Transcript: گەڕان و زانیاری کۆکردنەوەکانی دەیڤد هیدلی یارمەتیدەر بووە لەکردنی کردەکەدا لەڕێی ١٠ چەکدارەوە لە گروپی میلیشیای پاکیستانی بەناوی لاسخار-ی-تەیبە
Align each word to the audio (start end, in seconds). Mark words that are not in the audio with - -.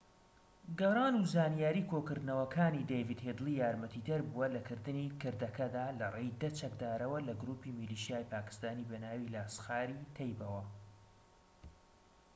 گەڕان 0.79 1.13
و 1.21 1.29
زانیاری 1.33 1.87
کۆکردنەوەکانی 1.91 2.87
دەیڤد 2.89 3.19
هیدلی 3.25 3.57
یارمەتیدەر 3.61 4.21
بووە 4.29 4.47
لەکردنی 4.55 5.15
کردەکەدا 5.21 5.85
لەڕێی 5.99 6.33
١٠ 6.39 6.43
چەکدارەوە 6.61 7.19
لە 7.27 7.33
گروپی 7.41 7.75
میلیشیای 7.79 8.29
پاکیستانی 8.33 8.87
بەناوی 8.89 9.31
لاسخار-ی-تەیبە 9.33 10.51